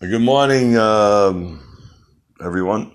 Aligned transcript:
Good 0.00 0.22
morning, 0.22 0.76
um, 0.76 1.58
everyone 2.40 2.92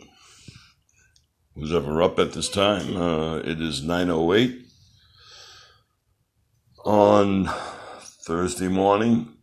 who's 1.54 1.74
ever 1.74 2.02
up 2.02 2.18
at 2.18 2.32
this 2.32 2.48
time. 2.48 2.96
Uh, 2.96 3.40
it 3.40 3.60
is 3.60 3.82
9.08 3.82 4.64
on 6.86 7.50
Thursday 8.00 8.70
morning. 8.70 9.34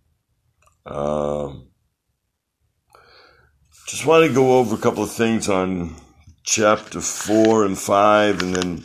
Uh, 0.86 1.52
just 3.86 4.06
want 4.06 4.26
to 4.26 4.34
go 4.34 4.58
over 4.58 4.74
a 4.74 4.78
couple 4.78 5.02
of 5.02 5.12
things 5.12 5.50
on 5.50 5.96
chapter 6.42 7.02
4 7.02 7.66
and 7.66 7.78
5 7.78 8.40
and 8.40 8.54
then 8.54 8.84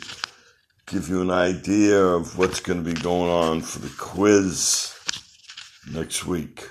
give 0.86 1.08
you 1.08 1.22
an 1.22 1.30
idea 1.30 1.98
of 1.98 2.36
what's 2.36 2.60
going 2.60 2.84
to 2.84 2.94
be 2.94 3.00
going 3.00 3.30
on 3.30 3.62
for 3.62 3.78
the 3.78 3.94
quiz 3.96 4.94
next 5.90 6.26
week. 6.26 6.68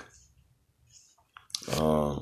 Uh, 1.72 2.20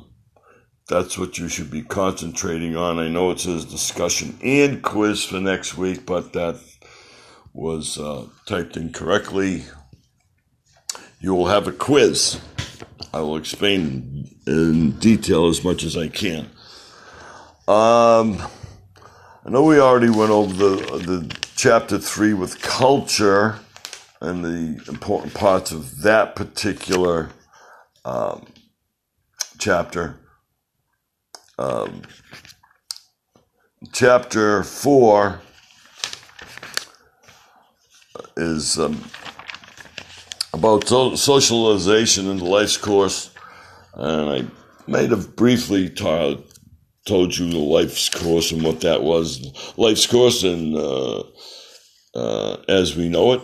that's 0.88 1.16
what 1.16 1.38
you 1.38 1.48
should 1.48 1.70
be 1.70 1.82
concentrating 1.82 2.76
on. 2.76 2.98
I 2.98 3.08
know 3.08 3.30
it 3.30 3.40
says 3.40 3.64
discussion 3.64 4.38
and 4.42 4.82
quiz 4.82 5.24
for 5.24 5.40
next 5.40 5.76
week, 5.76 6.04
but 6.04 6.32
that 6.34 6.60
was 7.52 7.98
uh, 7.98 8.26
typed 8.46 8.76
incorrectly. 8.76 9.64
You 11.20 11.34
will 11.34 11.46
have 11.46 11.66
a 11.66 11.72
quiz. 11.72 12.40
I 13.12 13.20
will 13.20 13.36
explain 13.36 14.36
in 14.46 14.92
detail 14.98 15.46
as 15.48 15.64
much 15.64 15.84
as 15.84 15.96
I 15.96 16.08
can. 16.08 16.50
Um, 17.66 18.42
I 19.46 19.50
know 19.50 19.62
we 19.62 19.78
already 19.78 20.10
went 20.10 20.30
over 20.30 20.52
the 20.52 20.76
the 20.98 21.38
chapter 21.56 21.98
three 21.98 22.34
with 22.34 22.60
culture 22.60 23.58
and 24.20 24.44
the 24.44 24.84
important 24.88 25.32
parts 25.32 25.70
of 25.70 26.02
that 26.02 26.34
particular 26.34 27.30
um, 28.04 28.46
chapter. 29.64 30.14
Um, 31.58 32.02
chapter 33.94 34.62
4 34.62 35.40
is 38.36 38.78
um, 38.78 39.02
about 40.52 40.86
so- 40.86 41.14
socialization 41.14 42.26
in 42.26 42.36
the 42.36 42.44
life's 42.44 42.76
course. 42.76 43.30
And 43.94 44.28
I 44.28 44.46
might 44.86 45.08
have 45.08 45.34
briefly 45.34 45.88
ta- 45.88 46.36
told 47.06 47.34
you 47.38 47.50
the 47.50 47.56
life's 47.56 48.10
course 48.10 48.52
and 48.52 48.62
what 48.62 48.82
that 48.82 49.02
was. 49.02 49.50
Life's 49.78 50.06
course, 50.06 50.42
and 50.44 50.76
uh, 50.76 51.22
uh, 52.14 52.56
as 52.68 52.96
we 52.96 53.08
know 53.08 53.32
it, 53.32 53.40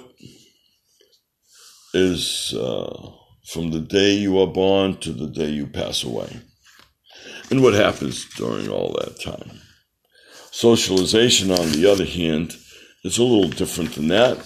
is. 1.95 2.53
Uh, 2.55 3.20
from 3.53 3.71
the 3.73 3.81
day 3.81 4.13
you 4.13 4.39
are 4.41 4.47
born 4.47 4.97
to 4.99 5.13
the 5.13 5.27
day 5.27 5.49
you 5.51 5.67
pass 5.67 6.05
away. 6.05 6.41
And 7.51 7.63
what 7.63 7.75
happens 7.75 8.25
during 8.37 8.69
all 8.69 8.97
that 9.01 9.21
time. 9.21 9.61
Socialization, 10.53 11.51
on 11.51 11.73
the 11.73 11.91
other 11.91 12.05
hand, 12.05 12.57
is 13.03 13.19
a 13.19 13.25
little 13.25 13.51
different 13.51 13.95
than 13.95 14.09
that. 14.09 14.37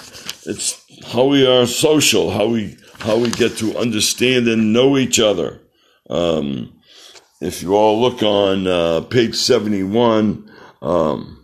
It's 0.46 0.82
how 1.06 1.24
we 1.24 1.46
are 1.46 1.66
social, 1.66 2.30
how 2.30 2.46
we 2.46 2.76
how 3.00 3.18
we 3.18 3.30
get 3.30 3.58
to 3.58 3.76
understand 3.76 4.48
and 4.48 4.72
know 4.72 4.96
each 4.96 5.20
other. 5.20 5.60
Um, 6.08 6.80
if 7.40 7.62
you 7.62 7.74
all 7.74 8.00
look 8.00 8.22
on 8.22 8.66
uh, 8.66 9.00
page 9.02 9.34
seventy 9.34 9.82
one, 9.82 10.50
um, 10.80 11.43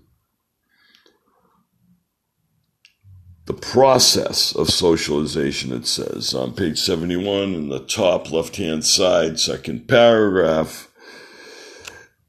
the 3.51 3.61
process 3.61 4.55
of 4.55 4.71
socialization, 4.71 5.73
it 5.73 5.85
says 5.85 6.35
on 6.35 6.55
page 6.55 6.79
71 6.79 7.53
in 7.53 7.69
the 7.69 7.81
top 7.81 8.31
left 8.31 8.55
hand 8.55 8.85
side, 8.85 9.41
second 9.41 9.89
paragraph. 9.89 10.89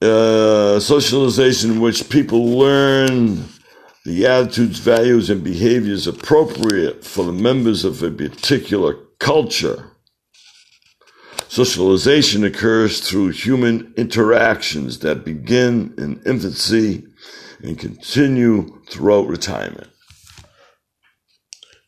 Uh, 0.02 0.80
socialization 0.80 1.74
in 1.74 1.80
which 1.80 2.10
people 2.10 2.58
learn 2.58 3.46
the 4.04 4.26
attitudes, 4.26 4.80
values, 4.80 5.30
and 5.30 5.44
behaviors 5.44 6.08
appropriate 6.08 7.06
for 7.06 7.24
the 7.24 7.32
members 7.32 7.86
of 7.86 8.02
a 8.02 8.10
particular 8.10 8.96
culture. 9.20 9.92
Socialization 11.50 12.44
occurs 12.44 13.00
through 13.00 13.30
human 13.30 13.94
interactions 13.96 15.00
that 15.00 15.24
begin 15.24 15.94
in 16.00 16.20
infancy 16.26 17.06
and 17.62 17.78
continue 17.78 18.82
throughout 18.90 19.28
retirement 19.28 19.92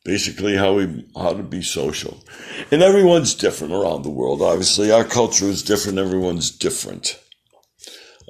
basically 0.03 0.55
how 0.55 0.73
we 0.73 1.05
how 1.15 1.33
to 1.33 1.43
be 1.43 1.61
social. 1.61 2.23
And 2.71 2.81
everyone's 2.81 3.33
different 3.33 3.73
around 3.73 4.03
the 4.03 4.09
world 4.09 4.41
obviously. 4.41 4.91
Our 4.91 5.03
culture 5.03 5.45
is 5.45 5.63
different. 5.63 5.97
Everyone's 5.97 6.51
different. 6.51 7.19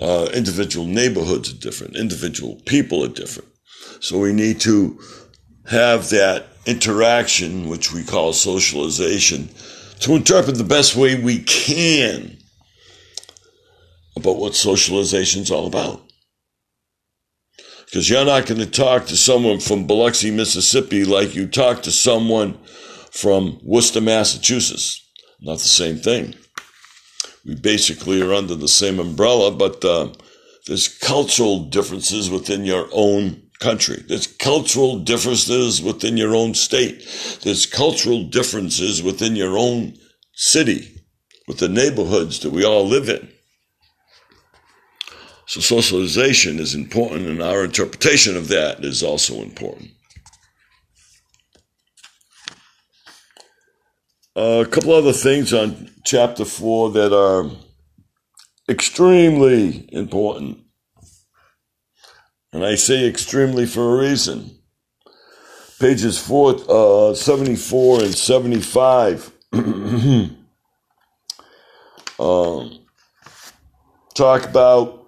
Uh, 0.01 0.29
individual 0.33 0.85
neighborhoods 0.85 1.51
are 1.51 1.57
different. 1.57 1.95
Individual 1.95 2.61
people 2.65 3.03
are 3.03 3.09
different. 3.09 3.49
So 3.99 4.19
we 4.19 4.33
need 4.33 4.59
to 4.61 4.99
have 5.67 6.09
that 6.09 6.47
interaction 6.65 7.69
which 7.69 7.93
we 7.93 8.03
call 8.03 8.33
socialization 8.33 9.49
to 9.99 10.15
interpret 10.15 10.57
the 10.57 10.63
best 10.63 10.95
way 10.95 11.19
we 11.19 11.39
can 11.39 12.37
about 14.15 14.37
what 14.37 14.55
socialization 14.55 15.41
is 15.41 15.51
all 15.51 15.67
about 15.67 16.01
because 17.93 18.09
you're 18.09 18.25
not 18.25 18.47
going 18.47 18.59
to 18.59 18.65
talk 18.65 19.05
to 19.05 19.15
someone 19.15 19.59
from 19.59 19.85
Biloxi, 19.85 20.31
Mississippi 20.31 21.05
like 21.05 21.35
you 21.35 21.45
talk 21.47 21.83
to 21.83 21.91
someone 21.91 22.57
from 23.11 23.59
Worcester, 23.61 24.01
Massachusetts. 24.01 25.07
Not 25.39 25.59
the 25.59 25.65
same 25.65 25.97
thing. 25.97 26.33
We 27.45 27.53
basically 27.53 28.19
are 28.23 28.33
under 28.33 28.55
the 28.55 28.67
same 28.67 28.99
umbrella, 28.99 29.51
but 29.51 29.85
uh, 29.85 30.11
there's 30.65 30.87
cultural 30.87 31.65
differences 31.65 32.31
within 32.31 32.65
your 32.65 32.89
own 32.91 33.43
country. 33.59 34.03
There's 34.07 34.25
cultural 34.25 34.97
differences 34.97 35.79
within 35.79 36.17
your 36.17 36.35
own 36.35 36.55
state. 36.55 37.07
There's 37.43 37.67
cultural 37.67 38.23
differences 38.23 39.03
within 39.03 39.35
your 39.35 39.55
own 39.55 39.93
city, 40.33 40.99
with 41.47 41.59
the 41.59 41.69
neighborhoods 41.69 42.39
that 42.39 42.53
we 42.53 42.65
all 42.65 42.87
live 42.87 43.07
in. 43.07 43.32
So 45.53 45.61
socialization 45.61 46.57
is 46.57 46.73
important, 46.73 47.27
and 47.27 47.39
our 47.39 47.63
interpretation 47.65 48.35
of 48.35 48.47
that 48.47 48.83
is 48.83 49.03
also 49.03 49.35
important. 49.43 49.91
Uh, 54.35 54.63
a 54.65 54.67
couple 54.67 54.93
other 54.93 55.13
things 55.13 55.53
on 55.53 55.91
chapter 56.03 56.43
four 56.43 56.89
that 56.93 57.15
are 57.15 57.51
extremely 58.67 59.87
important. 59.93 60.57
And 62.51 62.65
I 62.65 62.73
say 62.73 63.05
extremely 63.07 63.67
for 63.67 63.93
a 63.93 64.09
reason. 64.09 64.57
Pages 65.79 66.17
four, 66.17 66.55
uh, 66.67 67.13
74 67.13 68.05
and 68.05 68.15
75 68.15 69.31
um, 72.19 72.79
talk 74.15 74.45
about 74.45 75.02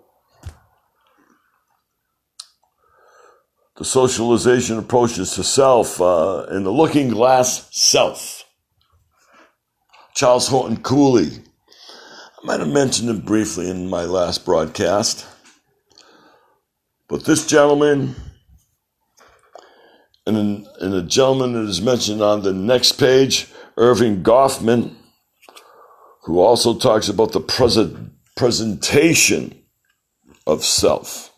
the 3.77 3.85
socialization 3.85 4.77
approaches 4.77 5.33
to 5.33 5.43
self 5.43 5.99
uh, 5.99 6.45
and 6.45 6.65
the 6.65 6.71
looking 6.71 7.09
glass 7.09 7.67
self. 7.71 8.43
Charles 10.13 10.47
Horton 10.47 10.77
Cooley. 10.77 11.29
I 12.41 12.45
might 12.45 12.61
have 12.61 12.69
mentioned 12.69 13.09
him 13.09 13.19
briefly 13.19 13.69
in 13.69 13.89
my 13.89 14.03
last 14.03 14.45
broadcast. 14.45 15.25
But 17.09 17.25
this 17.25 17.45
gentleman, 17.45 18.15
and, 20.25 20.65
and 20.79 20.93
a 20.93 21.03
gentleman 21.03 21.53
that 21.53 21.69
is 21.69 21.81
mentioned 21.81 22.21
on 22.21 22.43
the 22.43 22.53
next 22.53 22.93
page, 22.93 23.47
Erving 23.77 24.23
Goffman, 24.23 24.95
who 26.23 26.39
also 26.39 26.77
talks 26.77 27.09
about 27.09 27.33
the 27.33 27.41
present, 27.41 28.13
presentation 28.35 29.63
of 30.47 30.63
self 30.63 31.34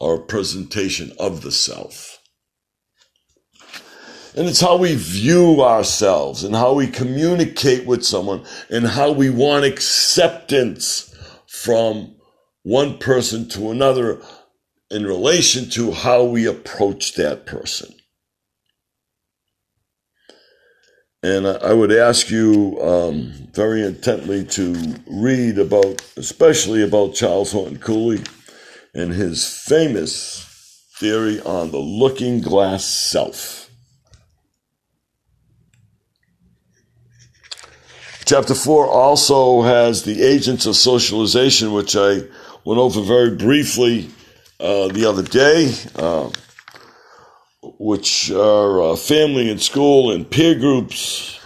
or 0.00 0.18
presentation 0.18 1.12
of 1.20 1.42
the 1.42 1.52
self. 1.52 2.18
And 4.34 4.48
it's 4.48 4.60
how 4.60 4.76
we 4.76 4.94
view 4.94 5.62
ourselves 5.62 6.44
and 6.44 6.54
how 6.54 6.72
we 6.72 6.86
communicate 6.86 7.84
with 7.84 8.04
someone 8.04 8.44
and 8.70 8.86
how 8.86 9.12
we 9.12 9.28
want 9.28 9.64
acceptance 9.64 11.14
from 11.46 12.14
one 12.62 12.98
person 12.98 13.48
to 13.50 13.70
another 13.70 14.22
in 14.90 15.04
relation 15.04 15.68
to 15.70 15.92
how 15.92 16.24
we 16.24 16.46
approach 16.46 17.14
that 17.14 17.44
person. 17.44 17.94
And 21.22 21.46
I 21.46 21.74
would 21.74 21.92
ask 21.92 22.30
you 22.30 22.80
um, 22.80 23.32
very 23.52 23.82
intently 23.82 24.44
to 24.46 24.94
read 25.06 25.58
about, 25.58 26.02
especially 26.16 26.82
about 26.82 27.14
Charles 27.14 27.52
Horton 27.52 27.78
Cooley 27.78 28.22
and 28.94 29.12
his 29.12 29.46
famous 29.46 30.46
theory 30.98 31.40
on 31.40 31.70
the 31.70 31.78
looking 31.78 32.40
glass 32.40 32.84
self. 32.84 33.70
Chapter 38.24 38.54
4 38.54 38.86
also 38.86 39.62
has 39.62 40.04
the 40.04 40.22
agents 40.22 40.66
of 40.66 40.76
socialization, 40.76 41.72
which 41.72 41.96
I 41.96 42.20
went 42.64 42.78
over 42.78 43.00
very 43.00 43.34
briefly 43.34 44.10
uh, 44.60 44.88
the 44.88 45.06
other 45.06 45.22
day, 45.22 45.74
uh, 45.96 46.30
which 47.62 48.30
are 48.30 48.82
uh, 48.82 48.96
family 48.96 49.50
and 49.50 49.60
school 49.60 50.12
and 50.12 50.30
peer 50.30 50.54
groups, 50.54 51.40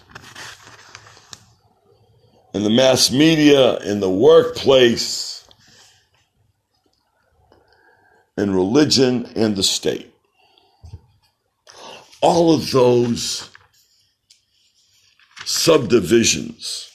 and 2.52 2.66
the 2.66 2.70
mass 2.70 3.10
media, 3.10 3.78
in 3.78 4.00
the 4.00 4.10
workplace, 4.10 5.33
and 8.36 8.54
religion 8.54 9.26
and 9.36 9.56
the 9.56 9.62
state. 9.62 10.12
All 12.20 12.54
of 12.54 12.70
those 12.70 13.50
subdivisions 15.44 16.90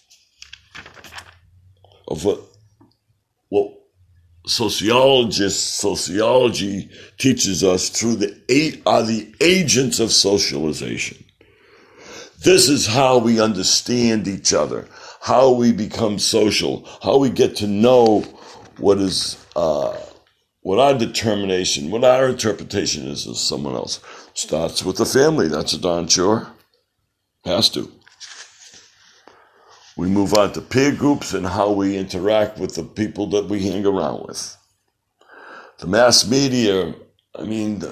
of 2.08 2.26
what 2.26 2.42
what 3.50 3.72
sociologists 4.48 5.62
sociology 5.62 6.90
teaches 7.18 7.64
us 7.64 7.90
through 7.90 8.16
the 8.16 8.42
eight 8.50 8.82
are 8.86 9.04
the 9.04 9.34
agents 9.40 10.00
of 10.00 10.12
socialization. 10.12 11.24
This 12.44 12.70
is 12.70 12.88
how 12.88 13.18
we 13.20 13.40
understand 13.40 14.28
each 14.28 14.54
other, 14.54 14.88
how 15.22 15.52
we 15.52 15.72
become 15.72 16.18
social, 16.18 16.88
how 17.04 17.18
we 17.18 17.30
get 17.30 17.58
to 17.58 17.68
know 17.68 18.22
what 18.78 18.98
is 18.98 19.46
uh, 19.56 19.96
what 20.62 20.80
our 20.80 20.98
determination, 20.98 21.92
what 21.92 22.04
our 22.04 22.28
interpretation 22.28 23.08
is 23.08 23.26
of 23.28 23.38
someone 23.38 23.76
else. 23.76 24.02
Starts 24.34 24.84
with 24.84 24.98
the 24.98 25.06
family. 25.06 25.48
That's 25.48 25.74
a 25.74 25.80
darn 25.80 26.08
sure. 26.08 26.48
Has 27.46 27.70
to. 27.70 27.92
We 29.98 30.08
move 30.08 30.34
on 30.34 30.54
to 30.54 30.62
peer 30.62 30.94
groups 30.94 31.34
and 31.34 31.46
how 31.46 31.72
we 31.72 31.98
interact 31.98 32.58
with 32.58 32.76
the 32.76 32.84
people 32.84 33.28
that 33.32 33.46
we 33.46 33.62
hang 33.64 33.86
around 33.86 34.28
with. 34.28 34.56
The 35.80 35.88
mass 35.88 36.28
media, 36.30 36.96
I 37.36 37.44
mean, 37.44 37.84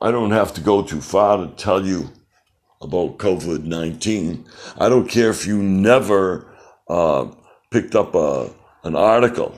I 0.00 0.10
don't 0.10 0.30
have 0.30 0.54
to 0.54 0.60
go 0.60 0.82
too 0.82 1.00
far 1.00 1.38
to 1.38 1.48
tell 1.56 1.86
you 1.86 2.10
about 2.80 3.18
COVID 3.18 3.64
19. 3.64 4.46
I 4.78 4.88
don't 4.88 5.08
care 5.08 5.30
if 5.30 5.46
you 5.46 5.62
never 5.62 6.46
uh, 6.88 7.26
picked 7.70 7.94
up 7.94 8.14
a, 8.14 8.50
an 8.84 8.96
article. 8.96 9.54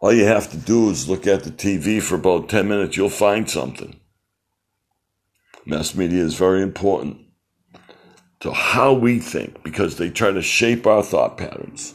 All 0.00 0.12
you 0.12 0.26
have 0.26 0.50
to 0.52 0.56
do 0.56 0.90
is 0.90 1.08
look 1.08 1.26
at 1.26 1.42
the 1.42 1.50
TV 1.50 2.00
for 2.00 2.14
about 2.14 2.48
10 2.48 2.68
minutes, 2.68 2.96
you'll 2.96 3.08
find 3.08 3.50
something. 3.50 3.98
Mass 5.66 5.94
media 5.94 6.22
is 6.22 6.34
very 6.34 6.62
important 6.62 7.18
to 8.40 8.52
how 8.52 8.92
we 8.92 9.18
think 9.18 9.62
because 9.64 9.96
they 9.96 10.08
try 10.08 10.30
to 10.30 10.40
shape 10.40 10.86
our 10.86 11.02
thought 11.02 11.36
patterns. 11.36 11.94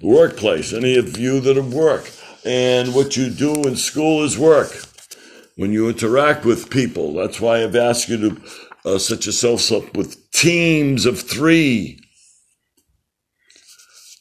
The 0.00 0.06
workplace, 0.06 0.72
any 0.72 0.96
of 0.96 1.18
you 1.18 1.40
that 1.40 1.56
have 1.56 1.74
work, 1.74 2.08
and 2.44 2.94
what 2.94 3.16
you 3.16 3.28
do 3.28 3.66
in 3.66 3.74
school 3.74 4.22
is 4.22 4.38
work. 4.38 4.70
When 5.56 5.72
you 5.72 5.88
interact 5.88 6.44
with 6.44 6.70
people, 6.70 7.14
that's 7.14 7.40
why 7.40 7.64
I've 7.64 7.74
asked 7.74 8.08
you 8.08 8.16
to 8.16 8.42
uh, 8.84 8.98
set 8.98 9.26
yourselves 9.26 9.72
up 9.72 9.96
with 9.96 10.30
teams 10.30 11.04
of 11.04 11.20
three 11.20 11.98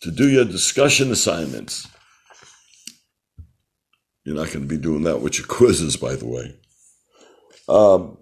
to 0.02 0.10
do 0.10 0.28
your 0.28 0.46
discussion 0.46 1.12
assignments. 1.12 1.88
You're 4.28 4.36
not 4.36 4.48
going 4.48 4.60
to 4.60 4.68
be 4.68 4.78
doing 4.78 5.04
that 5.04 5.22
with 5.22 5.38
your 5.38 5.48
quizzes, 5.48 5.96
by 5.96 6.16
the 6.16 6.28
way. 6.28 6.54
Um, 7.70 8.18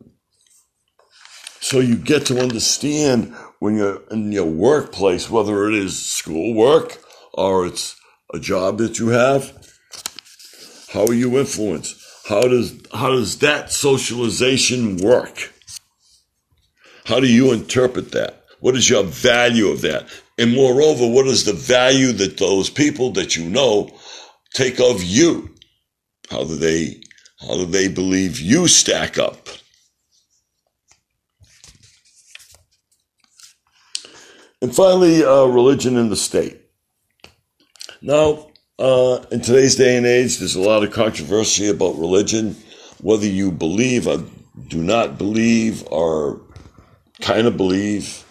so 1.60 1.80
you 1.80 1.96
get 1.96 2.28
to 2.28 2.40
understand 2.40 3.34
when 3.57 3.75
you're 3.75 4.04
in 4.12 4.31
your 4.31 4.46
workplace, 4.46 5.31
whether 5.31 5.68
it 5.68 5.74
is 5.74 5.98
school 5.98 6.54
work 6.54 7.00
or 7.34 7.66
it's 7.66 8.00
a 8.31 8.40
job 8.40 8.78
that 8.78 9.00
you 9.00 9.07
have, 9.07 9.52
how 10.94 11.07
are 11.07 11.13
you 11.13 11.40
influenced? 11.40 12.00
How 12.30 12.42
does, 12.42 12.80
how 12.94 13.10
does 13.10 13.40
that 13.40 13.72
socialization 13.72 14.98
work? 14.98 15.51
How 17.06 17.19
do 17.19 17.25
you 17.25 17.51
interpret 17.51 18.12
that? 18.12 18.44
What 18.60 18.75
is 18.75 18.88
your 18.88 19.04
value 19.06 19.69
of 19.69 19.81
that? 19.81 20.08
And 20.38 20.54
moreover, 20.54 21.08
what 21.08 21.25
is 21.25 21.46
the 21.46 21.54
value 21.54 22.12
that 22.12 22.38
those 22.38 22.69
people 22.69 23.10
that 23.13 23.36
you 23.36 23.50
know 23.50 23.90
take 24.54 24.80
of 24.80 25.01
you? 25.01 25.55
How 26.30 26.44
do 26.44 26.56
they, 26.56 27.01
how 27.39 27.56
do 27.56 27.66
they 27.66 27.88
believe 27.88 28.39
you 28.39 28.68
stack 28.68 29.18
up? 29.18 29.48
And 34.62 34.75
finally, 34.75 35.24
uh, 35.24 35.45
religion 35.45 35.98
in 35.98 36.10
the 36.10 36.16
state. 36.16 36.60
Now, 38.01 38.48
uh, 38.80 39.24
in 39.31 39.42
today's 39.42 39.75
day 39.75 39.95
and 39.95 40.06
age, 40.06 40.39
there's 40.39 40.56
a 40.56 40.62
lot 40.62 40.83
of 40.83 40.92
controversy 40.92 41.69
about 41.69 41.98
religion, 41.98 42.56
whether 43.01 43.27
you 43.27 43.51
believe 43.51 44.07
or 44.07 44.24
do 44.68 44.81
not 44.81 45.18
believe 45.18 45.86
or 45.92 46.42
kind 47.22 47.48
of 47.48 47.57
believe, 47.57 48.25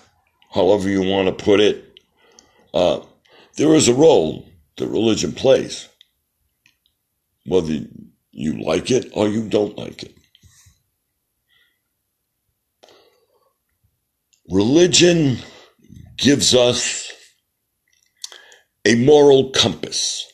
however 0.53 0.89
you 0.89 1.03
want 1.03 1.29
to 1.29 1.45
put 1.45 1.61
it. 1.61 2.01
Uh, 2.73 3.01
there 3.57 3.75
is 3.75 3.89
a 3.89 3.95
role 3.95 4.49
that 4.77 4.89
religion 4.89 5.33
plays, 5.33 5.89
whether 7.47 7.79
you 8.33 8.63
like 8.63 8.91
it 8.91 9.11
or 9.13 9.29
you 9.29 9.49
don't 9.49 9.77
like 9.79 10.03
it. 10.03 10.15
Religion 14.51 15.39
gives 16.19 16.55
us 16.55 17.13
a 18.85 18.95
moral 18.97 19.51
compass, 19.51 20.27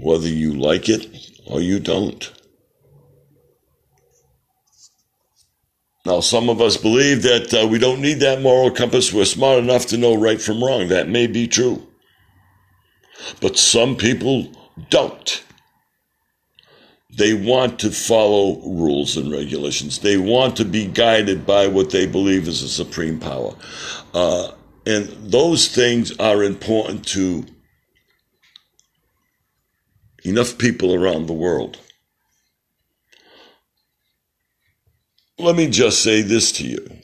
whether 0.00 0.28
you 0.28 0.54
like 0.54 0.88
it 0.88 1.06
or 1.46 1.60
you 1.60 1.80
don't. 1.80 2.30
Now, 6.04 6.20
some 6.20 6.50
of 6.50 6.60
us 6.60 6.76
believe 6.76 7.22
that 7.22 7.54
uh, 7.54 7.66
we 7.66 7.78
don't 7.78 8.02
need 8.02 8.20
that 8.20 8.42
moral 8.42 8.72
compass. 8.72 9.12
We're 9.12 9.24
smart 9.24 9.58
enough 9.60 9.86
to 9.86 9.96
know 9.96 10.14
right 10.14 10.40
from 10.40 10.62
wrong. 10.62 10.88
That 10.88 11.08
may 11.08 11.28
be 11.28 11.46
true. 11.46 11.86
But 13.40 13.58
some 13.58 13.96
people 13.96 14.52
don't. 14.90 15.44
They 17.14 17.34
want 17.34 17.78
to 17.80 17.90
follow 17.90 18.56
rules 18.60 19.16
and 19.16 19.30
regulations. 19.30 19.98
They 19.98 20.16
want 20.16 20.56
to 20.56 20.64
be 20.64 20.86
guided 20.86 21.46
by 21.46 21.66
what 21.66 21.90
they 21.90 22.06
believe 22.06 22.48
is 22.48 22.62
a 22.62 22.68
supreme 22.68 23.20
power. 23.20 23.54
Uh, 24.14 24.52
and 24.86 25.08
those 25.30 25.68
things 25.68 26.16
are 26.18 26.42
important 26.42 27.06
to 27.08 27.44
enough 30.24 30.56
people 30.56 30.94
around 30.94 31.26
the 31.26 31.34
world. 31.34 31.78
Let 35.38 35.56
me 35.56 35.68
just 35.68 36.02
say 36.02 36.22
this 36.22 36.52
to 36.52 36.66
you. 36.66 36.98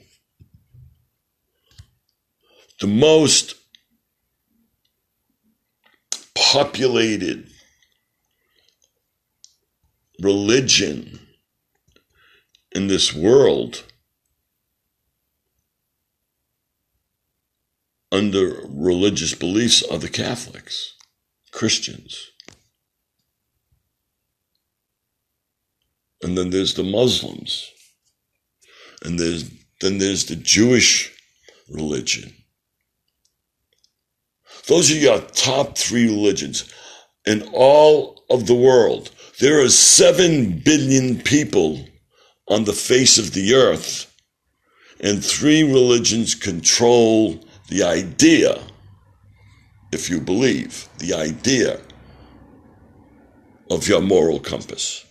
The 2.79 2.87
most 2.87 3.58
populated 6.51 7.47
religion 10.19 11.19
in 12.71 12.87
this 12.87 13.13
world 13.13 13.83
under 18.11 18.61
religious 18.67 19.35
beliefs 19.35 19.83
are 19.83 19.99
the 19.99 20.09
Catholics, 20.09 20.95
Christians. 21.51 22.31
And 26.23 26.35
then 26.35 26.49
there's 26.49 26.73
the 26.73 26.83
Muslims. 26.83 27.71
And 29.03 29.19
there's, 29.19 29.51
then 29.81 29.99
there's 29.99 30.25
the 30.25 30.35
Jewish 30.35 31.15
religion. 31.69 32.38
Those 34.69 34.91
are 34.91 34.95
your 34.95 35.19
top 35.19 35.79
three 35.79 36.05
religions 36.05 36.71
in 37.25 37.41
all 37.53 38.23
of 38.29 38.45
the 38.45 38.53
world. 38.53 39.09
There 39.39 39.63
are 39.63 39.69
7 39.69 40.59
billion 40.59 41.19
people 41.21 41.83
on 42.47 42.65
the 42.65 42.73
face 42.73 43.17
of 43.17 43.33
the 43.33 43.55
earth, 43.55 44.15
and 44.99 45.25
three 45.25 45.63
religions 45.63 46.35
control 46.35 47.43
the 47.69 47.81
idea, 47.81 48.61
if 49.91 50.07
you 50.07 50.21
believe, 50.21 50.87
the 50.99 51.15
idea 51.15 51.81
of 53.71 53.87
your 53.87 54.01
moral 54.01 54.39
compass. 54.39 55.03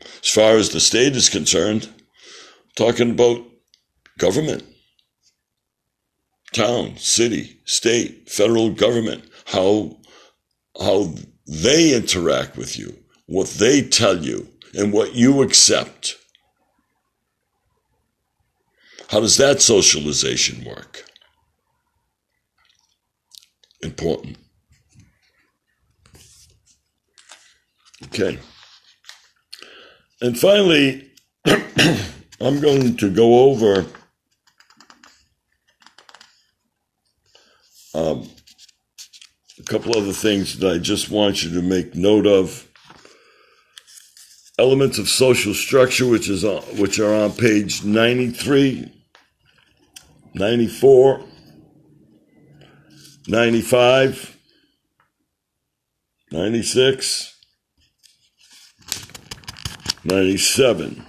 As 0.00 0.28
far 0.28 0.56
as 0.56 0.70
the 0.70 0.80
state 0.80 1.14
is 1.14 1.28
concerned, 1.28 1.88
talking 2.74 3.12
about 3.12 3.46
government, 4.18 4.64
town, 6.52 6.96
city, 6.96 7.58
state, 7.64 8.28
federal 8.28 8.70
government, 8.70 9.24
how, 9.46 9.96
how 10.80 11.12
they 11.46 11.94
interact 11.94 12.56
with 12.56 12.78
you, 12.78 12.96
what 13.26 13.48
they 13.48 13.82
tell 13.82 14.18
you, 14.18 14.48
and 14.74 14.92
what 14.92 15.14
you 15.14 15.42
accept. 15.42 16.16
How 19.08 19.20
does 19.20 19.36
that 19.36 19.60
socialization 19.60 20.64
work? 20.64 21.04
Important. 23.82 24.38
Okay. 28.04 28.38
And 30.20 30.38
finally, 30.38 31.10
I'm 31.44 32.60
going 32.60 32.96
to 32.96 33.10
go 33.10 33.50
over 33.50 33.86
um, 37.94 38.28
a 39.58 39.62
couple 39.64 39.96
other 39.96 40.12
things 40.12 40.58
that 40.58 40.72
I 40.72 40.78
just 40.78 41.10
want 41.10 41.44
you 41.44 41.50
to 41.54 41.62
make 41.62 41.94
note 41.94 42.26
of. 42.26 42.68
Elements 44.58 44.98
of 44.98 45.08
social 45.08 45.54
structure, 45.54 46.06
which 46.06 46.28
is 46.28 46.44
on, 46.44 46.62
which 46.78 47.00
are 47.00 47.12
on 47.12 47.32
page 47.32 47.84
93, 47.84 48.92
94, 50.34 51.24
95, 53.26 54.36
96, 56.30 57.36
97. 60.04 61.06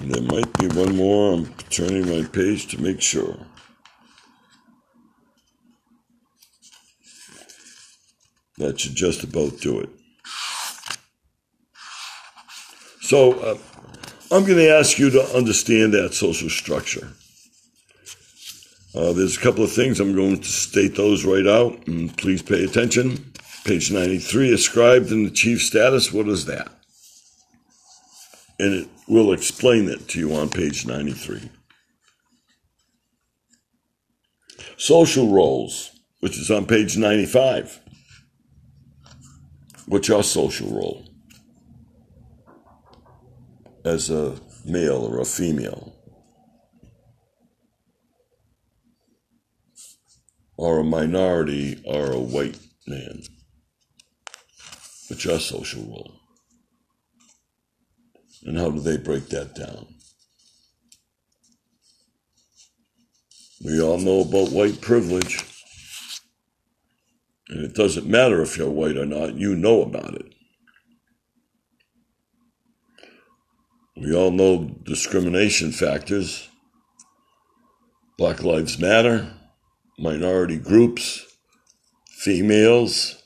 And 0.00 0.14
there 0.14 0.22
might 0.22 0.58
be 0.58 0.68
one 0.68 0.96
more. 0.96 1.34
I'm 1.34 1.54
turning 1.70 2.08
my 2.08 2.28
page 2.28 2.68
to 2.68 2.80
make 2.80 3.00
sure. 3.00 3.36
That 8.58 8.78
should 8.80 8.94
just 8.94 9.22
about 9.22 9.60
do 9.60 9.80
it. 9.80 9.90
So 13.00 13.32
uh, 13.40 13.58
I'm 14.30 14.44
going 14.44 14.58
to 14.58 14.68
ask 14.68 14.98
you 14.98 15.10
to 15.10 15.22
understand 15.34 15.94
that 15.94 16.12
social 16.12 16.50
structure. 16.50 17.08
Uh, 18.94 19.12
there's 19.12 19.36
a 19.36 19.40
couple 19.40 19.62
of 19.64 19.72
things. 19.72 20.00
I'm 20.00 20.14
going 20.14 20.40
to 20.40 20.48
state 20.48 20.96
those 20.96 21.24
right 21.24 21.46
out, 21.46 21.86
and 21.86 22.14
please 22.18 22.42
pay 22.42 22.64
attention. 22.64 23.32
Page 23.64 23.92
93, 23.92 24.52
ascribed 24.52 25.12
in 25.12 25.24
achieved 25.24 25.62
status. 25.62 26.12
What 26.12 26.28
is 26.28 26.46
that? 26.46 26.68
And 28.58 28.74
it 28.74 28.88
will 29.06 29.32
explain 29.32 29.88
it 29.88 30.08
to 30.08 30.18
you 30.18 30.34
on 30.34 30.48
page 30.48 30.84
93. 30.84 31.48
Social 34.76 35.30
roles, 35.30 35.92
which 36.20 36.38
is 36.38 36.50
on 36.50 36.66
page 36.66 36.96
95. 36.96 37.80
What's 39.88 40.06
your 40.06 40.22
social 40.22 40.68
role? 40.68 41.02
As 43.86 44.10
a 44.10 44.36
male 44.66 44.98
or 44.98 45.18
a 45.18 45.24
female? 45.24 45.94
Or 50.58 50.80
a 50.80 50.84
minority 50.84 51.80
or 51.86 52.12
a 52.12 52.18
white 52.18 52.58
man? 52.86 53.22
What's 55.08 55.24
your 55.24 55.40
social 55.40 55.82
role? 55.84 56.20
And 58.44 58.58
how 58.58 58.70
do 58.70 58.80
they 58.80 58.98
break 58.98 59.30
that 59.30 59.54
down? 59.54 59.86
We 63.64 63.80
all 63.80 63.96
know 63.96 64.20
about 64.20 64.52
white 64.52 64.82
privilege. 64.82 65.57
And 67.48 67.64
it 67.64 67.74
doesn't 67.74 68.06
matter 68.06 68.42
if 68.42 68.58
you're 68.58 68.70
white 68.70 68.96
or 68.96 69.06
not, 69.06 69.34
you 69.34 69.56
know 69.56 69.82
about 69.82 70.14
it. 70.14 70.34
We 73.96 74.14
all 74.14 74.30
know 74.30 74.76
discrimination 74.84 75.72
factors 75.72 76.48
Black 78.16 78.42
Lives 78.42 78.78
Matter, 78.78 79.32
minority 79.98 80.58
groups, 80.58 81.24
females, 82.08 83.22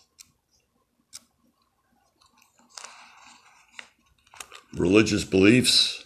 religious 4.75 5.25
beliefs, 5.25 6.05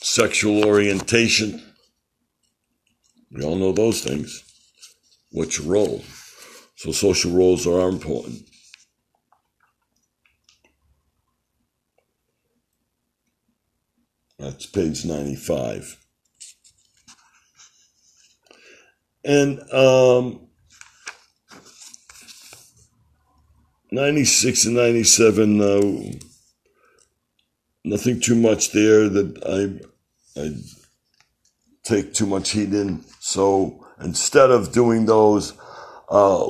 sexual 0.00 0.64
orientation. 0.64 1.62
We 3.30 3.44
all 3.44 3.56
know 3.56 3.72
those 3.72 4.00
things. 4.00 4.42
What's 5.34 5.58
your 5.58 5.66
role? 5.66 6.04
So 6.76 6.92
social 6.92 7.32
roles 7.32 7.66
are 7.66 7.88
important. 7.88 8.42
That's 14.38 14.66
page 14.66 15.04
95. 15.04 15.98
And 19.24 19.58
um, 19.72 20.46
96 23.90 24.66
and 24.66 24.76
97, 24.76 25.60
uh, 25.60 26.16
nothing 27.84 28.20
too 28.20 28.36
much 28.36 28.70
there 28.70 29.08
that 29.08 29.82
I, 30.36 30.40
I 30.40 30.54
take 31.82 32.14
too 32.14 32.26
much 32.26 32.50
heat 32.50 32.72
in. 32.72 33.02
So 33.18 33.83
instead 34.00 34.50
of 34.50 34.72
doing 34.72 35.06
those 35.06 35.52
uh, 36.10 36.46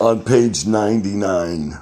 on 0.00 0.24
page 0.24 0.66
99, 0.66 1.78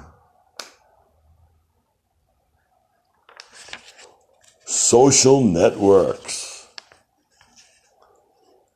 social 4.65 5.43
networks. 5.43 6.67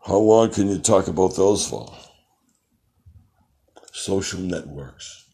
How 0.05 0.17
long 0.17 0.51
can 0.51 0.69
you 0.69 0.77
talk 0.77 1.07
about 1.07 1.35
those 1.35 1.67
for? 1.67 1.91
Social 3.91 4.39
networks. 4.39 5.25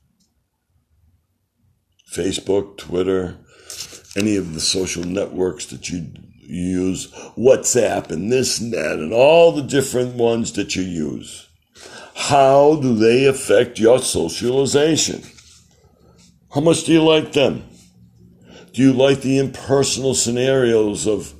Facebook, 2.13 2.77
Twitter, 2.77 3.37
any 4.17 4.35
of 4.35 4.53
the 4.53 4.59
social 4.59 5.03
networks 5.03 5.65
that 5.67 5.89
you 5.89 6.13
use, 6.55 7.07
WhatsApp 7.37 8.11
and 8.11 8.31
this 8.31 8.59
and 8.59 8.73
that, 8.73 8.99
and 8.99 9.13
all 9.13 9.51
the 9.51 9.61
different 9.61 10.15
ones 10.15 10.51
that 10.53 10.75
you 10.75 10.83
use. 10.83 11.47
How 12.15 12.75
do 12.75 12.95
they 12.95 13.25
affect 13.25 13.79
your 13.79 13.99
socialization? 13.99 15.23
How 16.53 16.61
much 16.61 16.83
do 16.83 16.91
you 16.91 17.03
like 17.03 17.33
them? 17.33 17.63
Do 18.73 18.81
you 18.81 18.93
like 18.93 19.21
the 19.21 19.37
impersonal 19.37 20.13
scenarios 20.13 21.07
of 21.07 21.33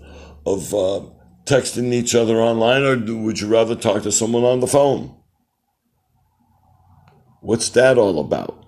of 0.45 0.73
uh, 0.73 1.01
texting 1.45 1.93
each 1.93 2.15
other 2.15 2.37
online, 2.37 2.83
or 2.83 2.97
would 3.17 3.39
you 3.39 3.47
rather 3.47 3.75
talk 3.75 4.03
to 4.03 4.11
someone 4.11 4.43
on 4.43 4.59
the 4.59 4.67
phone? 4.67 5.15
What's 7.41 7.69
that 7.69 7.97
all 7.97 8.19
about? 8.19 8.60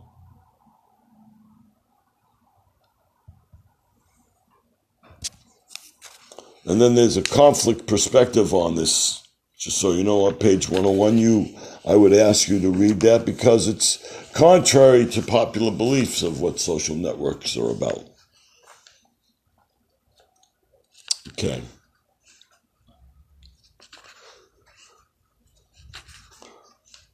And 6.65 6.81
then 6.81 6.95
there's 6.95 7.17
a 7.17 7.21
conflict 7.21 7.87
perspective 7.87 8.53
on 8.53 8.75
this. 8.75 9.19
Just 9.57 9.77
so 9.77 9.91
you 9.91 10.03
know, 10.03 10.25
on 10.25 10.35
page 10.35 10.69
101, 10.69 11.17
you, 11.17 11.47
I 11.87 11.95
would 11.95 12.13
ask 12.13 12.47
you 12.49 12.59
to 12.59 12.69
read 12.69 12.99
that 13.01 13.25
because 13.25 13.67
it's 13.67 14.29
contrary 14.33 15.05
to 15.07 15.21
popular 15.21 15.71
beliefs 15.71 16.21
of 16.21 16.41
what 16.41 16.59
social 16.59 16.95
networks 16.95 17.55
are 17.55 17.69
about. 17.69 18.03
Okay. 21.29 21.61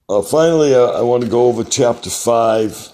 Uh, 0.08 0.24
finally, 0.24 0.74
uh, 0.74 0.88
I 0.88 1.02
want 1.02 1.24
to 1.24 1.30
go 1.30 1.46
over 1.46 1.64
chapter 1.64 2.10
5. 2.10 2.94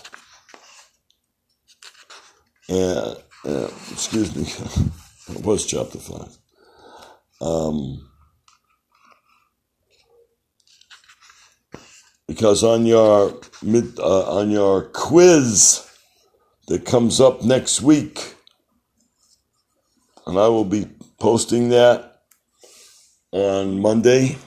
And, 2.67 3.17
uh, 3.45 3.69
excuse 3.91 4.35
me, 4.35 4.43
it 5.29 5.45
was 5.45 5.65
chapter 5.65 5.97
5. 5.97 6.37
Um, 7.45 8.09
because 12.27 12.63
on 12.63 12.87
your 12.87 13.39
mid, 13.61 13.99
uh, 13.99 14.37
on 14.37 14.49
your 14.49 14.85
quiz 14.85 15.87
that 16.67 16.85
comes 16.85 17.21
up 17.21 17.43
next 17.43 17.83
week, 17.83 18.35
and 20.25 20.39
I 20.39 20.47
will 20.47 20.65
be 20.65 20.87
posting 21.19 21.69
that 21.69 22.23
on 23.31 23.79
Monday. 23.79 24.37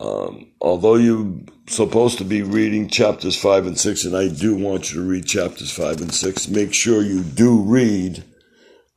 Um, 0.00 0.50
although 0.60 0.96
you're 0.96 1.38
supposed 1.68 2.18
to 2.18 2.24
be 2.24 2.42
reading 2.42 2.88
chapters 2.88 3.40
five 3.40 3.64
and 3.68 3.78
six, 3.78 4.04
and 4.04 4.16
I 4.16 4.26
do 4.26 4.56
want 4.56 4.90
you 4.90 5.00
to 5.00 5.08
read 5.08 5.26
chapters 5.26 5.70
five 5.70 6.00
and 6.00 6.12
six, 6.12 6.48
make 6.48 6.74
sure 6.74 7.02
you 7.02 7.22
do 7.22 7.62
read 7.62 8.24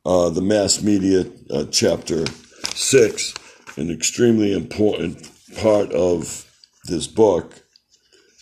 uh, 0.04 0.28
the 0.30 0.42
mass 0.42 0.82
media 0.82 1.24
uh, 1.50 1.64
chapter 1.70 2.26
six, 2.74 3.34
an 3.76 3.90
extremely 3.90 4.52
important 4.52 5.30
part 5.56 5.90
of 5.92 6.50
this 6.84 7.06
book. 7.06 7.62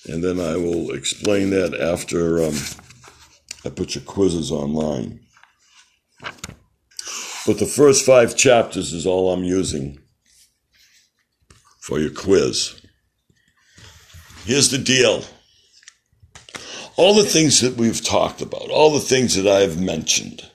And 0.07 0.23
then 0.25 0.41
I 0.41 0.57
will 0.57 0.91
explain 0.93 1.51
that 1.51 1.79
after 1.79 2.43
um, 2.43 2.57
I 3.65 3.71
put 3.71 3.95
your 3.95 4.05
quizzes 4.05 4.51
online. 4.51 5.21
But 7.47 7.59
the 7.59 7.67
first 7.67 8.05
five 8.05 8.37
chapters 8.37 8.93
is 8.93 9.07
all 9.07 9.33
I'm 9.33 9.45
using 9.45 10.01
for 11.81 11.99
your 11.99 12.11
quiz. 12.13 12.81
Here's 14.45 14.71
the 14.71 14.79
deal. 14.79 15.25
All 16.97 17.15
the 17.15 17.25
things 17.25 17.61
that 17.61 17.77
we've 17.77 18.05
talked 18.05 18.43
about, 18.43 18.71
all 18.71 18.93
the 18.93 19.01
things 19.01 19.37
that 19.37 19.47
I've 19.47 19.81
mentioned 19.81 20.52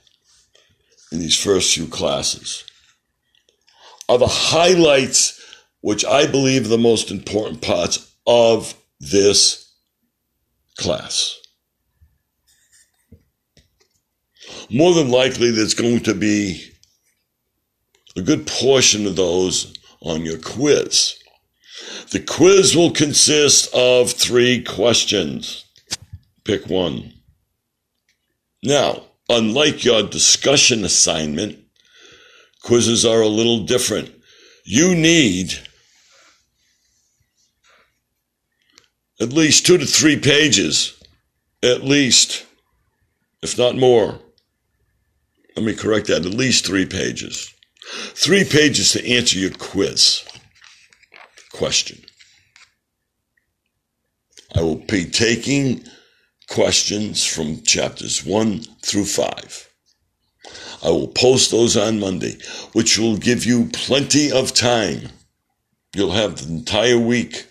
in 1.11 1.19
these 1.19 1.41
first 1.41 1.73
few 1.73 1.87
classes 1.87 2.63
are 4.09 4.17
the 4.17 4.27
highlights, 4.27 5.41
which 5.81 6.05
I 6.05 6.27
believe 6.27 6.65
are 6.65 6.69
the 6.69 6.77
most 6.77 7.11
important 7.11 7.61
parts 7.61 8.13
of 8.25 8.73
this 8.99 9.73
class. 10.77 11.39
More 14.69 14.93
than 14.93 15.09
likely, 15.09 15.51
there's 15.51 15.73
going 15.73 16.01
to 16.01 16.13
be 16.13 16.71
a 18.15 18.21
good 18.21 18.47
portion 18.47 19.05
of 19.05 19.15
those 19.15 19.73
on 20.01 20.25
your 20.25 20.39
quiz. 20.39 21.15
The 22.11 22.19
quiz 22.19 22.75
will 22.75 22.91
consist 22.91 23.73
of 23.73 24.11
three 24.11 24.63
questions. 24.63 25.65
Pick 26.43 26.67
one. 26.67 27.13
Now, 28.63 29.03
unlike 29.29 29.83
your 29.83 30.03
discussion 30.03 30.83
assignment, 30.83 31.59
quizzes 32.63 33.05
are 33.05 33.21
a 33.21 33.27
little 33.27 33.65
different. 33.65 34.11
You 34.63 34.95
need 34.95 35.53
at 39.19 39.33
least 39.33 39.65
two 39.65 39.77
to 39.77 39.85
three 39.85 40.19
pages, 40.19 41.01
at 41.63 41.83
least, 41.83 42.45
if 43.41 43.57
not 43.57 43.75
more. 43.75 44.19
Let 45.55 45.65
me 45.65 45.73
correct 45.73 46.07
that, 46.07 46.25
at 46.25 46.33
least 46.33 46.65
three 46.65 46.85
pages. 46.85 47.51
Three 47.89 48.43
pages 48.43 48.91
to 48.91 49.09
answer 49.09 49.39
your 49.39 49.51
quiz 49.51 50.23
question. 51.53 51.99
I 54.55 54.61
will 54.61 54.75
be 54.75 55.05
taking 55.05 55.83
questions 56.49 57.25
from 57.25 57.61
chapters 57.63 58.25
one 58.25 58.61
through 58.81 59.05
five. 59.05 59.69
I 60.83 60.89
will 60.89 61.07
post 61.07 61.51
those 61.51 61.75
on 61.75 61.99
Monday, 61.99 62.37
which 62.73 62.97
will 62.97 63.17
give 63.17 63.45
you 63.45 63.69
plenty 63.73 64.31
of 64.31 64.53
time. 64.53 65.09
You'll 65.95 66.11
have 66.11 66.37
the 66.37 66.53
entire 66.53 66.99
week 66.99 67.47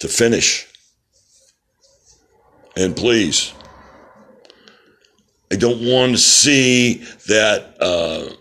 to 0.00 0.08
finish. 0.08 0.66
And 2.76 2.96
please, 2.96 3.52
I 5.52 5.56
don't 5.56 5.86
want 5.86 6.12
to 6.12 6.18
see 6.18 7.04
that 7.28 7.76
uh, 7.80 8.34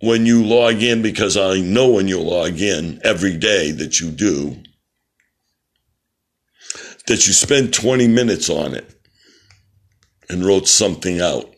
when 0.00 0.26
you 0.26 0.44
log 0.44 0.82
in, 0.82 1.02
because 1.02 1.36
I 1.36 1.60
know 1.60 1.90
when 1.90 2.08
you 2.08 2.20
log 2.20 2.60
in 2.60 3.00
every 3.04 3.36
day 3.36 3.70
that 3.72 4.00
you 4.00 4.10
do, 4.10 4.56
that 7.08 7.26
you 7.26 7.32
spend 7.32 7.74
20 7.74 8.06
minutes 8.08 8.48
on 8.48 8.74
it 8.74 8.94
and 10.28 10.44
wrote 10.44 10.68
something 10.68 11.20
out. 11.20 11.54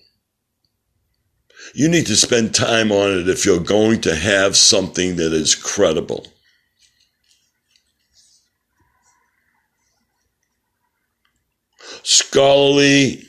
You 1.75 1.89
need 1.89 2.07
to 2.07 2.17
spend 2.17 2.55
time 2.55 2.91
on 2.91 3.11
it 3.13 3.29
if 3.29 3.45
you're 3.45 3.61
going 3.61 4.01
to 4.03 4.15
have 4.15 4.57
something 4.57 5.17
that 5.17 5.33
is 5.33 5.55
credible. 5.55 6.27
Scholarly 12.03 13.25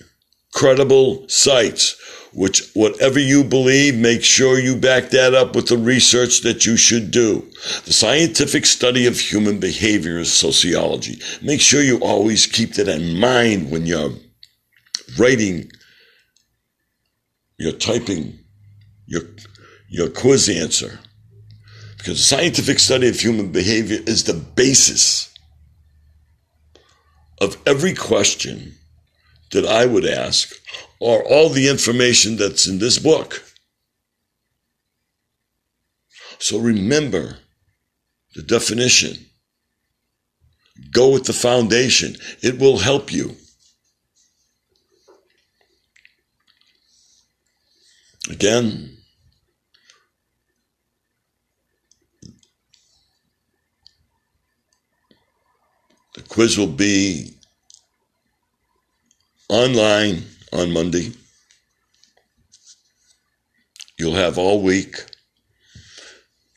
credible 0.54 1.28
sites, 1.28 1.96
which 2.34 2.72
whatever 2.74 3.20
you 3.20 3.44
believe, 3.44 3.96
make 3.96 4.24
sure 4.24 4.60
you 4.60 4.76
back 4.76 5.10
that 5.10 5.34
up 5.34 5.56
with 5.56 5.68
the 5.68 5.78
research 5.78 6.42
that 6.42 6.66
you 6.66 6.78
should 6.78 7.12
do. 7.12 7.42
The 7.86 7.94
scientific 7.94 8.66
study 8.66 9.06
of 9.06 9.20
human 9.20 9.60
behavior 9.60 10.18
is 10.18 10.32
sociology. 10.32 11.20
Make 11.42 11.60
sure 11.60 11.82
you 11.82 11.98
always 12.00 12.46
keep 12.46 12.76
that 12.76 12.88
in 12.88 13.20
mind 13.20 13.70
when 13.70 13.86
you're 13.86 14.12
writing, 15.18 15.72
you're 17.58 17.74
typing 17.74 18.40
your, 19.08 19.24
your 19.90 20.10
quiz 20.10 20.48
answer. 20.48 21.00
Because 21.98 22.18
the 22.18 22.36
scientific 22.36 22.80
study 22.80 23.10
of 23.10 23.20
human 23.20 23.52
behavior 23.52 24.00
is 24.08 24.24
the 24.24 24.34
basis 24.34 25.32
of 27.42 27.58
every 27.68 27.94
question 27.94 28.76
that 29.52 29.66
I 29.66 29.86
would 29.86 30.06
ask 30.06 30.54
are 31.02 31.24
all 31.24 31.50
the 31.50 31.68
information 31.68 32.38
that's 32.38 32.68
in 32.68 32.80
this 32.80 32.98
book. 33.00 33.44
So 36.40 36.60
remember 36.60 37.38
the 38.36 38.42
definition. 38.42 39.26
Go 40.92 41.12
with 41.12 41.26
the 41.26 41.34
foundation. 41.34 42.16
It 42.42 42.60
will 42.60 42.80
help 42.80 43.12
you. 43.12 43.36
Again, 48.30 48.98
the 56.16 56.22
quiz 56.28 56.58
will 56.58 56.68
be 56.68 57.34
online 59.52 60.24
on 60.54 60.72
Monday. 60.72 61.12
You'll 64.00 64.16
have 64.16 64.38
all 64.38 64.62
week. 64.62 64.96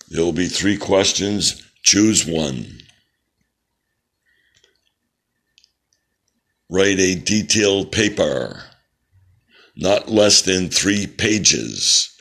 There 0.09 0.25
will 0.25 0.33
be 0.33 0.47
three 0.47 0.77
questions. 0.77 1.61
Choose 1.83 2.25
one. 2.25 2.79
Write 6.71 7.01
a 7.01 7.17
detailed 7.17 7.91
paper, 7.91 8.63
not 9.77 10.09
less 10.09 10.43
than 10.43 10.69
three 10.69 11.09
pages. 11.09 12.17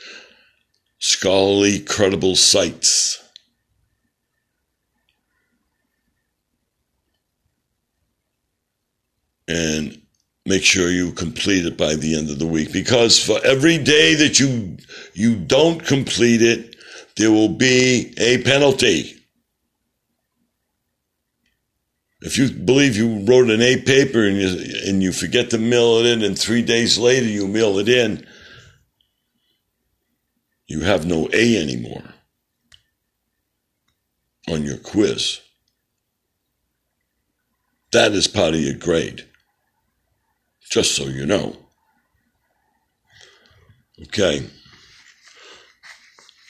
Scholarly, 0.98 1.82
credible 1.82 2.36
sites. 2.36 3.22
And 9.48 10.03
make 10.46 10.64
sure 10.64 10.90
you 10.90 11.12
complete 11.12 11.66
it 11.66 11.78
by 11.78 11.96
the 11.96 12.18
end 12.18 12.30
of 12.30 12.40
the 12.40 12.48
week 12.48 12.74
because 12.74 13.24
for 13.24 13.40
every 13.46 13.78
day 13.78 14.14
that 14.16 14.40
you 14.40 14.78
you 15.14 15.36
don't 15.36 15.86
complete 15.86 16.42
it 16.42 16.76
there 17.16 17.32
will 17.32 17.50
be 17.50 18.14
a 18.18 18.42
penalty. 18.42 19.16
If 22.22 22.38
you 22.38 22.50
believe 22.50 22.98
you 22.98 23.24
wrote 23.26 23.50
an 23.50 23.62
A 23.62 23.82
paper 23.82 24.26
and 24.26 24.38
you, 24.38 24.48
and 24.88 25.04
you 25.04 25.12
forget 25.12 25.50
to 25.52 25.58
mail 25.58 25.98
it 25.98 26.06
in 26.06 26.24
and 26.24 26.40
3 26.40 26.62
days 26.62 26.98
later 26.98 27.28
you 27.28 27.48
mail 27.48 27.78
it 27.80 27.88
in 27.88 28.26
you 30.68 30.82
have 30.82 31.06
no 31.06 31.30
A 31.34 31.62
anymore 31.62 32.04
on 34.50 34.64
your 34.64 34.78
quiz. 34.78 35.40
That 37.92 38.14
is 38.14 38.28
part 38.28 38.56
of 38.56 38.60
your 38.60 38.76
grade 38.76 39.26
just 40.74 40.96
so 40.96 41.04
you 41.04 41.24
know. 41.24 41.56
Okay. 44.02 44.44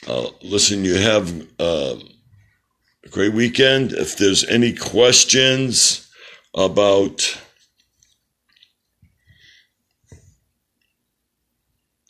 Uh, 0.08 0.30
listen, 0.40 0.82
you 0.82 0.94
have 0.94 1.46
uh, 1.60 1.96
a 3.04 3.08
great 3.10 3.34
weekend. 3.34 3.92
If 3.92 4.16
there's 4.16 4.42
any 4.44 4.72
questions 4.72 6.10
about 6.54 7.38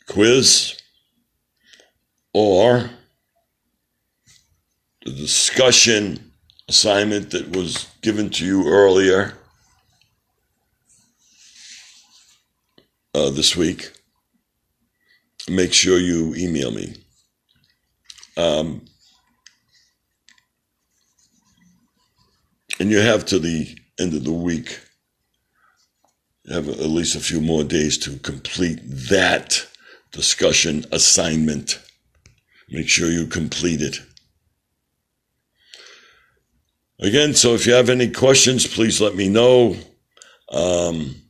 quiz 0.07 0.79
or 2.33 2.91
the 5.03 5.11
discussion 5.11 6.31
assignment 6.69 7.31
that 7.31 7.53
was 7.53 7.89
given 8.01 8.29
to 8.29 8.45
you 8.45 8.69
earlier, 8.69 9.33
uh, 13.15 13.29
this 13.29 13.55
week, 13.55 13.91
make 15.47 15.71
sure 15.71 15.97
you 15.97 16.35
email 16.35 16.69
me. 16.71 16.93
Um, 18.35 18.81
and 22.77 22.91
you 22.91 22.99
have 22.99 23.25
to 23.27 23.39
the 23.39 23.73
end 23.97 24.13
of 24.13 24.25
the 24.25 24.33
week, 24.33 24.81
have 26.51 26.67
at 26.67 26.79
least 26.79 27.15
a 27.15 27.21
few 27.21 27.39
more 27.39 27.63
days 27.63 27.97
to 27.99 28.17
complete 28.17 28.79
that 29.09 29.65
discussion 30.11 30.83
assignment. 30.91 31.79
Make 32.69 32.89
sure 32.89 33.09
you 33.09 33.27
complete 33.27 33.81
it. 33.81 33.99
Again, 36.99 37.33
so 37.33 37.53
if 37.53 37.65
you 37.65 37.73
have 37.73 37.89
any 37.89 38.11
questions, 38.11 38.67
please 38.67 38.99
let 38.99 39.15
me 39.15 39.29
know. 39.29 39.77
Um, 40.51 41.24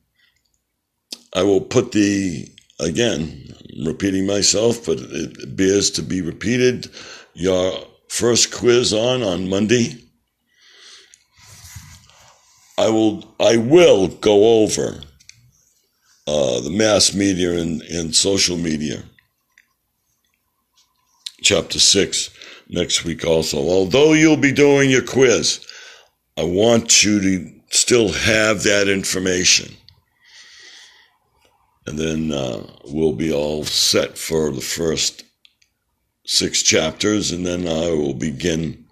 I 1.36 1.44
will 1.44 1.62
put 1.62 1.92
the 1.92 2.48
again, 2.80 3.54
I'm 3.78 3.86
repeating 3.86 4.26
myself, 4.26 4.86
but 4.86 5.00
it 5.00 5.56
bears 5.56 5.92
to 5.92 6.02
be 6.02 6.22
repeated. 6.22 6.90
Your 7.34 7.86
first 8.08 8.54
quiz 8.54 8.94
on 8.94 9.22
on 9.22 9.50
Monday. 9.50 10.02
I 12.78 12.90
will 12.90 13.36
I 13.40 13.58
will 13.58 14.08
go 14.08 14.64
over 14.64 15.02
uh, 16.26 16.62
the 16.62 16.70
mass 16.72 17.14
media 17.14 17.52
and, 17.52 17.82
and 17.82 18.16
social 18.16 18.58
media. 18.58 19.04
Chapter 21.42 21.80
six 21.80 22.30
next 22.70 23.04
week 23.04 23.26
also. 23.26 23.58
Although 23.58 24.14
you'll 24.14 24.38
be 24.38 24.54
doing 24.54 24.90
your 24.90 25.04
quiz, 25.04 25.66
I 26.38 26.46
want 26.46 27.04
you 27.04 27.20
to 27.20 27.52
still 27.70 28.14
have 28.14 28.64
that 28.64 28.88
information. 28.88 29.76
And 31.88 32.00
then 32.00 32.32
uh, 32.32 32.66
we'll 32.86 33.14
be 33.14 33.32
all 33.32 33.64
set 33.64 34.18
for 34.18 34.52
the 34.52 34.62
first 34.62 35.24
six 36.26 36.64
chapters, 36.64 37.32
and 37.32 37.46
then 37.46 37.68
I 37.68 37.90
will 37.90 38.16
begin 38.16 38.86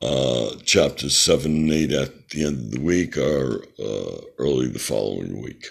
uh, 0.00 0.54
chapters 0.64 1.18
seven 1.18 1.52
and 1.56 1.72
eight 1.72 1.92
at 1.92 2.30
the 2.30 2.44
end 2.44 2.66
of 2.66 2.70
the 2.70 2.80
week 2.80 3.16
or 3.18 3.64
uh, 3.78 4.20
early 4.38 4.68
the 4.68 4.78
following 4.78 5.42
week. 5.42 5.66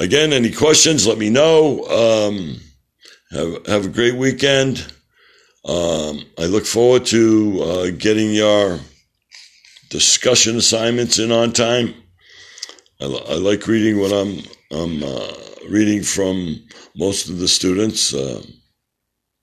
Again, 0.00 0.32
any 0.32 0.52
questions, 0.52 1.06
let 1.06 1.18
me 1.18 1.30
know. 1.30 1.84
Um, 1.84 2.60
have, 3.30 3.66
have 3.66 3.86
a 3.86 3.90
great 3.90 4.16
weekend. 4.16 4.78
Um, 5.64 6.24
I 6.38 6.46
look 6.46 6.66
forward 6.66 7.06
to 7.06 7.62
uh, 7.62 7.90
getting 7.98 8.32
your 8.32 8.78
discussion 9.90 10.56
assignments 10.56 11.18
in 11.18 11.32
on 11.32 11.52
time. 11.52 11.94
I, 13.00 13.04
I 13.04 13.34
like 13.34 13.66
reading 13.66 14.00
what 14.00 14.12
I'm, 14.12 14.42
I'm 14.70 15.02
uh, 15.02 15.32
reading 15.68 16.02
from 16.02 16.62
most 16.94 17.30
of 17.30 17.38
the 17.38 17.48
students. 17.48 18.12
Uh, 18.12 18.42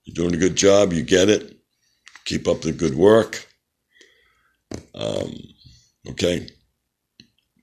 you're 0.04 0.14
doing 0.14 0.36
a 0.36 0.40
good 0.40 0.56
job. 0.56 0.94
You 0.94 1.02
get 1.02 1.30
it. 1.30 1.58
Keep 2.26 2.48
up 2.48 2.62
the 2.62 2.72
good 2.72 2.96
work. 2.96 3.48
Um, 4.94 5.36
okay. 6.10 6.48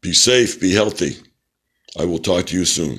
Be 0.01 0.13
safe. 0.13 0.61
Be 0.61 0.73
healthy. 0.73 1.17
I 1.99 2.05
will 2.05 2.19
talk 2.19 2.47
to 2.47 2.57
you 2.57 2.65
soon. 2.65 2.99